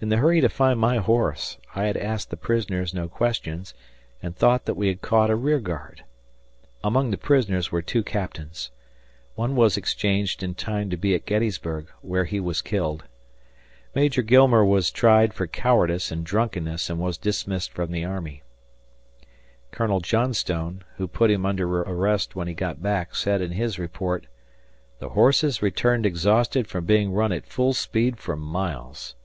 In 0.00 0.10
the 0.10 0.18
hurry 0.18 0.40
to 0.40 0.48
find 0.48 0.78
my 0.78 0.98
horse, 0.98 1.58
I 1.74 1.82
had 1.86 1.96
asked 1.96 2.30
the 2.30 2.36
prisoners 2.36 2.94
no 2.94 3.08
questions 3.08 3.74
and 4.22 4.32
thought 4.36 4.64
that 4.66 4.76
we 4.76 4.86
had 4.86 5.02
caught 5.02 5.28
a 5.28 5.34
rear 5.34 5.58
guard. 5.58 6.04
Among 6.84 7.10
the 7.10 7.18
prisoners 7.18 7.72
were 7.72 7.82
two 7.82 8.04
captains. 8.04 8.70
One 9.34 9.56
was 9.56 9.76
exchanged 9.76 10.40
in 10.44 10.54
time 10.54 10.88
to 10.90 10.96
be 10.96 11.16
at 11.16 11.26
Gettysburg, 11.26 11.88
where 12.00 12.26
he 12.26 12.38
was 12.38 12.62
killed. 12.62 13.06
Major 13.92 14.22
Gilmer 14.22 14.64
was 14.64 14.92
tried 14.92 15.34
for 15.34 15.48
cowardice 15.48 16.12
and 16.12 16.24
drunkenness 16.24 16.88
and 16.88 17.00
was 17.00 17.18
dismissed 17.18 17.72
from 17.72 17.90
the 17.90 18.04
army. 18.04 18.44
Colonel 19.72 19.98
Johnstone, 19.98 20.84
who 20.98 21.08
put 21.08 21.28
him 21.28 21.44
under 21.44 21.68
arrest 21.80 22.36
when 22.36 22.46
he 22.46 22.54
got 22.54 22.80
back, 22.80 23.16
said 23.16 23.40
in 23.42 23.50
his 23.50 23.80
report, 23.80 24.28
"The 25.00 25.08
horses 25.08 25.60
returned 25.60 26.06
exhausted 26.06 26.68
from 26.68 26.84
being 26.84 27.12
run 27.12 27.32
at 27.32 27.44
full 27.44 27.72
speed 27.72 28.18
for 28.20 28.36
miles." 28.36 29.16